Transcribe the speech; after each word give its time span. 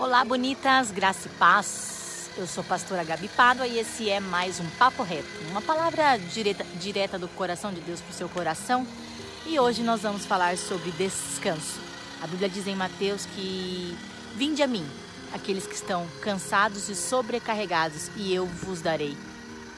Olá, 0.00 0.24
bonitas, 0.24 0.90
graça 0.90 1.28
e 1.28 1.30
paz. 1.32 2.30
Eu 2.34 2.46
sou 2.46 2.62
a 2.62 2.66
pastora 2.66 3.04
Gabi 3.04 3.28
Pádua 3.28 3.66
e 3.66 3.78
esse 3.78 4.08
é 4.08 4.18
mais 4.18 4.58
um 4.58 4.64
Papo 4.78 5.02
Reto, 5.02 5.28
uma 5.50 5.60
palavra 5.60 6.16
direta, 6.16 6.64
direta 6.80 7.18
do 7.18 7.28
coração 7.28 7.70
de 7.70 7.82
Deus 7.82 8.00
para 8.00 8.10
o 8.10 8.14
seu 8.14 8.26
coração. 8.26 8.86
E 9.44 9.60
hoje 9.60 9.82
nós 9.82 10.00
vamos 10.00 10.24
falar 10.24 10.56
sobre 10.56 10.90
descanso. 10.92 11.78
A 12.22 12.26
Bíblia 12.26 12.48
diz 12.48 12.66
em 12.66 12.74
Mateus 12.74 13.26
que 13.26 13.94
vinde 14.36 14.62
a 14.62 14.66
mim, 14.66 14.86
aqueles 15.34 15.66
que 15.66 15.74
estão 15.74 16.06
cansados 16.22 16.88
e 16.88 16.96
sobrecarregados, 16.96 18.10
e 18.16 18.34
eu 18.34 18.46
vos 18.46 18.80
darei 18.80 19.14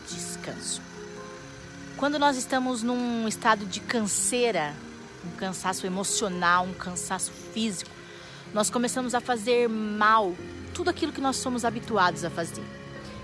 descanso. 0.08 0.80
Quando 1.96 2.16
nós 2.16 2.36
estamos 2.36 2.80
num 2.84 3.26
estado 3.26 3.66
de 3.66 3.80
canseira, 3.80 4.72
um 5.24 5.36
cansaço 5.36 5.84
emocional, 5.84 6.64
um 6.64 6.74
cansaço 6.74 7.32
físico, 7.52 7.90
nós 8.52 8.68
começamos 8.68 9.14
a 9.14 9.20
fazer 9.20 9.68
mal 9.68 10.34
tudo 10.74 10.90
aquilo 10.90 11.12
que 11.12 11.20
nós 11.20 11.36
somos 11.36 11.64
habituados 11.64 12.24
a 12.24 12.30
fazer. 12.30 12.64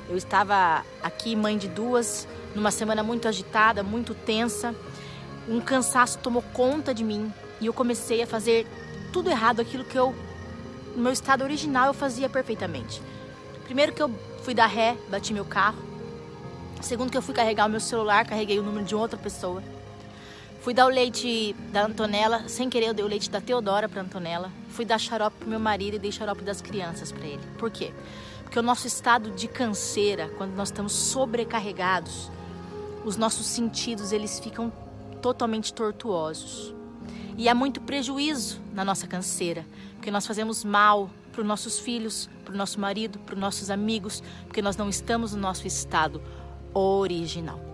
Eu 0.08 0.16
estava 0.16 0.84
aqui, 1.02 1.36
mãe 1.36 1.58
de 1.58 1.68
duas, 1.68 2.26
numa 2.54 2.70
semana 2.70 3.02
muito 3.02 3.28
agitada, 3.28 3.82
muito 3.82 4.14
tensa. 4.14 4.74
Um 5.46 5.60
cansaço 5.60 6.18
tomou 6.18 6.42
conta 6.52 6.94
de 6.94 7.04
mim 7.04 7.32
e 7.60 7.66
eu 7.66 7.74
comecei 7.74 8.22
a 8.22 8.26
fazer 8.26 8.66
tudo 9.12 9.30
errado, 9.30 9.60
aquilo 9.60 9.84
que 9.84 9.98
eu, 9.98 10.14
no 10.94 11.02
meu 11.02 11.12
estado 11.12 11.44
original, 11.44 11.88
eu 11.88 11.94
fazia 11.94 12.28
perfeitamente. 12.28 13.02
Primeiro 13.64 13.92
que 13.92 14.02
eu 14.02 14.10
fui 14.42 14.54
dar 14.54 14.66
ré, 14.66 14.96
bati 15.10 15.32
meu 15.34 15.44
carro. 15.44 15.78
Segundo 16.80 17.10
que 17.10 17.18
eu 17.18 17.22
fui 17.22 17.34
carregar 17.34 17.66
o 17.66 17.70
meu 17.70 17.80
celular, 17.80 18.24
carreguei 18.24 18.58
o 18.58 18.62
número 18.62 18.84
de 18.84 18.94
outra 18.94 19.18
pessoa. 19.18 19.62
Fui 20.60 20.74
dar 20.74 20.86
o 20.86 20.88
leite 20.88 21.54
da 21.72 21.86
Antonella, 21.86 22.48
sem 22.48 22.68
querer 22.68 22.88
eu 22.88 22.94
dei 22.94 23.04
o 23.04 23.08
leite 23.08 23.30
da 23.30 23.40
Teodora 23.40 23.88
para 23.88 24.02
Antonella. 24.02 24.50
Fui 24.68 24.84
dar 24.84 24.98
xarope 24.98 25.36
pro 25.38 25.48
meu 25.48 25.60
marido 25.60 25.94
e 25.94 25.98
dei 25.98 26.10
xarope 26.10 26.42
das 26.42 26.60
crianças 26.60 27.12
para 27.12 27.26
ele. 27.26 27.42
Por 27.56 27.70
quê? 27.70 27.92
Porque 28.42 28.58
o 28.58 28.62
nosso 28.62 28.86
estado 28.86 29.30
de 29.30 29.46
canseira, 29.46 30.28
quando 30.36 30.54
nós 30.54 30.68
estamos 30.68 30.92
sobrecarregados, 30.92 32.30
os 33.04 33.16
nossos 33.16 33.46
sentidos 33.46 34.10
eles 34.10 34.40
ficam 34.40 34.72
totalmente 35.22 35.72
tortuosos. 35.72 36.74
E 37.36 37.48
há 37.48 37.54
muito 37.54 37.80
prejuízo 37.80 38.60
na 38.74 38.84
nossa 38.84 39.06
canseira, 39.06 39.64
porque 39.94 40.10
nós 40.10 40.26
fazemos 40.26 40.64
mal 40.64 41.08
para 41.30 41.42
os 41.42 41.46
nossos 41.46 41.78
filhos, 41.78 42.28
para 42.44 42.52
o 42.52 42.56
nosso 42.56 42.80
marido, 42.80 43.18
para 43.20 43.34
os 43.34 43.40
nossos 43.40 43.70
amigos, 43.70 44.22
porque 44.44 44.60
nós 44.60 44.76
não 44.76 44.88
estamos 44.88 45.34
no 45.34 45.40
nosso 45.40 45.66
estado 45.68 46.20
original. 46.74 47.67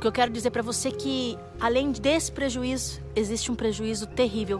O 0.00 0.02
que 0.02 0.08
eu 0.08 0.12
quero 0.12 0.32
dizer 0.32 0.50
para 0.50 0.62
você 0.62 0.88
é 0.88 0.92
que, 0.92 1.38
além 1.60 1.92
desse 1.92 2.32
prejuízo, 2.32 3.02
existe 3.14 3.52
um 3.52 3.54
prejuízo 3.54 4.06
terrível 4.06 4.58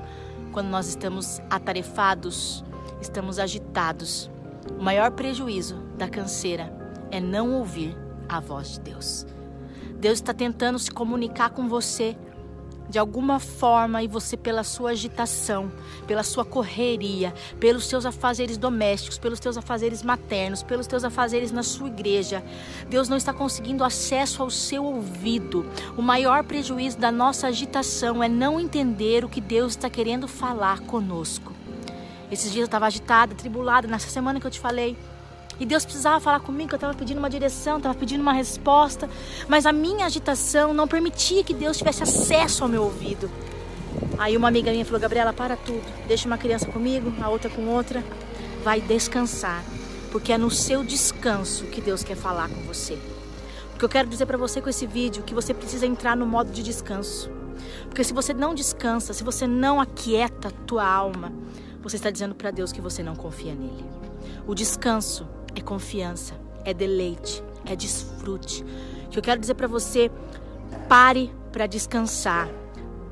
quando 0.52 0.69
nós 0.69 0.86
estamos 0.86 1.41
atarefados, 1.48 2.62
estamos 3.00 3.38
agitados. 3.38 4.30
O 4.78 4.82
maior 4.82 5.12
prejuízo 5.12 5.77
da 5.97 6.10
canseira 6.10 6.70
é 7.10 7.19
não 7.20 7.55
ouvir 7.55 7.97
a 8.28 8.38
voz 8.38 8.72
de 8.72 8.80
Deus. 8.80 9.27
Deus 9.98 10.19
está 10.19 10.34
tentando 10.34 10.78
se 10.78 10.91
comunicar 10.91 11.48
com 11.48 11.66
você 11.70 12.19
de 12.91 12.98
alguma 12.98 13.38
forma 13.38 14.02
e 14.02 14.08
você 14.08 14.36
pela 14.36 14.64
sua 14.64 14.91
agitação, 14.91 15.70
pela 16.06 16.22
sua 16.24 16.44
correria, 16.44 17.32
pelos 17.60 17.86
seus 17.86 18.05
afazeres 18.05 18.58
domésticos, 18.58 19.16
pelos 19.16 19.38
teus 19.38 19.56
afazeres 19.56 20.02
maternos, 20.02 20.62
pelos 20.62 20.86
teus 20.86 21.05
afazeres 21.05 21.52
na 21.52 21.62
sua 21.62 21.88
igreja, 21.88 22.42
Deus 22.88 23.08
não 23.08 23.16
está 23.16 23.32
conseguindo 23.32 23.84
acesso 23.84 24.42
ao 24.42 24.50
seu 24.50 24.84
ouvido. 24.84 25.64
O 25.97 26.02
maior 26.02 26.42
prejuízo 26.42 26.98
da 26.98 27.12
nossa 27.12 27.47
agitação 27.47 28.22
é 28.22 28.28
não 28.28 28.58
entender 28.58 29.25
o 29.25 29.28
que 29.28 29.41
Deus 29.41 29.72
está 29.72 29.88
querendo 29.88 30.27
falar 30.27 30.80
conosco. 30.80 31.52
Esses 32.30 32.52
dias 32.52 32.62
eu 32.62 32.66
estava 32.66 32.86
agitada, 32.86 33.34
tribulada, 33.34 33.88
nessa 33.88 34.08
semana 34.08 34.41
que 34.41 34.47
eu 34.47 34.50
te 34.50 34.60
falei. 34.60 34.97
E 35.61 35.66
Deus 35.66 35.84
precisava 35.84 36.19
falar 36.19 36.41
comigo, 36.41 36.72
eu 36.72 36.77
estava 36.77 36.94
pedindo 36.94 37.19
uma 37.19 37.28
direção, 37.28 37.77
estava 37.77 37.94
pedindo 37.94 38.22
uma 38.22 38.33
resposta, 38.33 39.11
mas 39.47 39.66
a 39.66 39.72
minha 39.72 40.06
agitação 40.06 40.72
não 40.72 40.88
permitia 40.88 41.44
que 41.44 41.53
Deus 41.53 41.76
tivesse 41.76 42.03
acesso 42.03 42.62
ao 42.62 42.69
meu 42.69 42.82
ouvido. 42.82 43.31
Aí 44.19 44.38
uma 44.38 44.49
amiga 44.49 44.70
minha 44.70 44.87
falou: 44.87 44.99
Gabriela, 44.99 45.34
para 45.34 45.56
tudo, 45.56 45.82
deixa 46.09 46.26
uma 46.26 46.38
criança 46.38 46.65
comigo, 46.65 47.12
a 47.22 47.28
outra 47.28 47.50
com 47.50 47.66
outra, 47.66 48.03
vai 48.65 48.81
descansar, 48.81 49.62
porque 50.10 50.32
é 50.32 50.38
no 50.38 50.50
seu 50.50 50.82
descanso 50.82 51.65
que 51.66 51.82
Deus 51.82 52.03
quer 52.03 52.16
falar 52.16 52.49
com 52.49 52.62
você. 52.62 52.99
O 53.75 53.78
que 53.78 53.84
eu 53.84 53.88
quero 53.88 54.09
dizer 54.09 54.25
para 54.25 54.38
você 54.38 54.62
com 54.62 54.70
esse 54.70 54.87
vídeo 54.87 55.22
é 55.22 55.26
que 55.26 55.34
você 55.34 55.53
precisa 55.53 55.84
entrar 55.84 56.16
no 56.16 56.25
modo 56.25 56.50
de 56.50 56.62
descanso. 56.62 57.31
Porque 57.84 58.03
se 58.03 58.15
você 58.15 58.32
não 58.32 58.54
descansa, 58.54 59.12
se 59.12 59.22
você 59.22 59.47
não 59.47 59.78
aquieta 59.78 60.49
a 60.49 60.50
tua 60.50 60.87
alma, 60.87 61.31
você 61.82 61.97
está 61.97 62.10
dizendo 62.10 62.34
para 62.34 62.50
Deus 62.50 62.72
que 62.72 62.81
você 62.81 63.03
não 63.03 63.15
confia 63.15 63.54
nele. 63.54 63.84
O 64.47 64.54
descanso 64.54 65.26
é 65.55 65.61
confiança, 65.61 66.34
é 66.65 66.72
deleite, 66.72 67.43
é 67.65 67.75
desfrute. 67.75 68.65
O 69.06 69.11
que 69.11 69.19
eu 69.19 69.22
quero 69.22 69.41
dizer 69.41 69.55
para 69.55 69.66
você, 69.66 70.11
pare 70.88 71.33
para 71.53 71.66
descansar. 71.66 72.49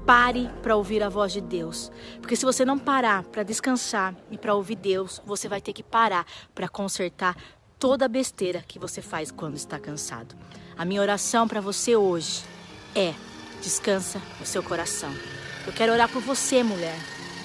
Pare 0.07 0.49
para 0.63 0.75
ouvir 0.75 1.03
a 1.03 1.09
voz 1.09 1.33
de 1.33 1.41
Deus. 1.41 1.93
Porque 2.21 2.35
se 2.35 2.45
você 2.45 2.65
não 2.65 2.79
parar 2.79 3.25
para 3.25 3.43
descansar 3.43 4.15
e 4.31 4.39
para 4.39 4.55
ouvir 4.55 4.77
Deus, 4.77 5.21
você 5.27 5.49
vai 5.49 5.61
ter 5.61 5.75
que 5.75 5.83
parar 5.83 6.25
para 6.55 6.67
consertar 6.67 7.37
toda 7.79 8.07
a 8.07 8.09
besteira 8.09 8.65
que 8.67 8.79
você 8.79 9.03
faz 9.03 9.31
quando 9.31 9.57
está 9.57 9.79
cansado. 9.79 10.35
A 10.79 10.85
minha 10.85 11.03
oração 11.03 11.47
para 11.47 11.61
você 11.61 11.95
hoje 11.95 12.43
é: 12.95 13.13
descansa 13.61 14.21
o 14.41 14.47
seu 14.47 14.63
coração. 14.63 15.13
Eu 15.67 15.73
quero 15.75 15.93
orar 15.93 16.09
por 16.09 16.23
você, 16.23 16.63
mulher. 16.63 16.97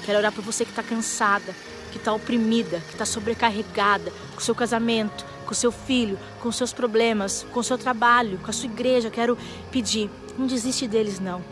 Quero 0.05 0.19
orar 0.19 0.31
por 0.31 0.43
você 0.43 0.63
que 0.63 0.71
está 0.71 0.83
cansada, 0.83 1.53
que 1.93 1.99
está 1.99 2.11
oprimida, 2.11 2.79
que 2.79 2.93
está 2.93 3.05
sobrecarregada 3.05 4.11
com 4.33 4.41
seu 4.41 4.55
casamento, 4.55 5.23
com 5.45 5.53
seu 5.53 5.71
filho, 5.71 6.17
com 6.41 6.51
seus 6.51 6.73
problemas, 6.73 7.45
com 7.53 7.61
seu 7.61 7.77
trabalho, 7.77 8.39
com 8.39 8.49
a 8.49 8.53
sua 8.53 8.65
igreja. 8.65 9.11
Quero 9.11 9.37
pedir, 9.71 10.09
não 10.37 10.47
desiste 10.47 10.87
deles 10.87 11.19
não. 11.19 11.43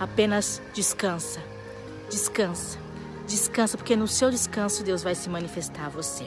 Apenas 0.00 0.60
descansa. 0.74 1.40
Descansa. 2.10 2.78
Descansa, 3.24 3.78
porque 3.78 3.94
no 3.94 4.08
seu 4.08 4.30
descanso 4.30 4.82
Deus 4.82 5.02
vai 5.02 5.14
se 5.14 5.30
manifestar 5.30 5.86
a 5.86 5.88
você. 5.88 6.24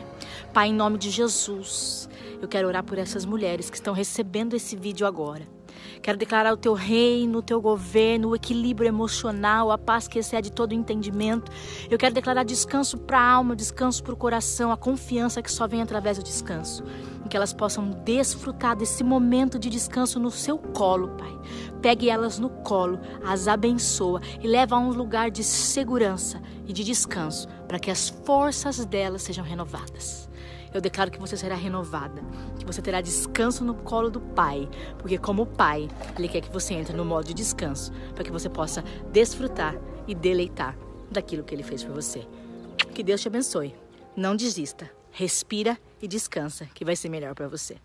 Pai, 0.53 0.69
em 0.69 0.73
nome 0.73 0.97
de 0.97 1.09
Jesus, 1.09 2.09
eu 2.41 2.47
quero 2.47 2.69
orar 2.69 2.83
por 2.83 2.97
essas 2.97 3.25
mulheres 3.25 3.69
que 3.69 3.75
estão 3.75 3.93
recebendo 3.93 4.55
esse 4.55 4.75
vídeo 4.77 5.05
agora. 5.05 5.45
Quero 6.01 6.17
declarar 6.17 6.53
o 6.53 6.57
teu 6.57 6.73
reino, 6.73 7.39
o 7.39 7.41
teu 7.41 7.61
governo, 7.61 8.29
o 8.29 8.35
equilíbrio 8.35 8.87
emocional, 8.87 9.71
a 9.71 9.77
paz 9.77 10.07
que 10.07 10.19
excede 10.19 10.51
todo 10.51 10.73
entendimento. 10.73 11.51
Eu 11.89 11.97
quero 11.97 12.13
declarar 12.13 12.43
descanso 12.43 12.97
para 12.97 13.19
a 13.19 13.31
alma, 13.31 13.55
descanso 13.55 14.03
para 14.03 14.13
o 14.13 14.17
coração, 14.17 14.71
a 14.71 14.77
confiança 14.77 15.41
que 15.41 15.51
só 15.51 15.67
vem 15.67 15.81
através 15.81 16.17
do 16.17 16.23
descanso. 16.23 16.83
E 17.25 17.29
que 17.29 17.35
elas 17.35 17.53
possam 17.53 17.89
desfrutar 18.05 18.75
desse 18.75 19.03
momento 19.03 19.59
de 19.59 19.69
descanso 19.69 20.19
no 20.19 20.31
seu 20.31 20.57
colo, 20.57 21.09
Pai. 21.17 21.37
Pegue 21.81 22.09
elas 22.09 22.39
no 22.39 22.49
colo, 22.49 22.99
as 23.25 23.47
abençoa 23.47 24.21
e 24.41 24.47
leva 24.47 24.75
a 24.75 24.79
um 24.79 24.91
lugar 24.91 25.29
de 25.29 25.43
segurança 25.43 26.41
e 26.65 26.73
de 26.73 26.83
descanso, 26.83 27.47
para 27.67 27.79
que 27.79 27.91
as 27.91 28.09
forças 28.09 28.85
delas 28.85 29.23
sejam 29.23 29.43
renovadas. 29.43 30.27
Eu 30.73 30.81
declaro 30.81 31.11
que 31.11 31.19
você 31.19 31.37
será 31.37 31.55
renovada, 31.55 32.21
que 32.59 32.65
você 32.65 32.81
terá 32.81 33.01
descanso 33.01 33.63
no 33.63 33.73
colo 33.73 34.09
do 34.09 34.19
Pai, 34.19 34.67
porque 34.99 35.17
como 35.17 35.45
Pai, 35.45 35.87
Ele 36.17 36.27
quer 36.27 36.41
que 36.41 36.51
você 36.51 36.73
entre 36.73 36.95
no 36.95 37.05
modo 37.05 37.27
de 37.27 37.33
descanso, 37.33 37.91
para 38.13 38.23
que 38.23 38.31
você 38.31 38.49
possa 38.49 38.83
desfrutar 39.11 39.75
e 40.07 40.13
deleitar 40.13 40.77
daquilo 41.09 41.43
que 41.43 41.55
Ele 41.55 41.63
fez 41.63 41.83
por 41.83 41.93
você. 41.93 42.27
Que 42.93 43.03
Deus 43.03 43.21
te 43.21 43.27
abençoe. 43.27 43.75
Não 44.15 44.35
desista. 44.35 44.89
Respira 45.11 45.77
e 46.01 46.07
descansa, 46.07 46.65
que 46.73 46.85
vai 46.85 46.95
ser 46.95 47.09
melhor 47.09 47.33
para 47.33 47.47
você. 47.47 47.77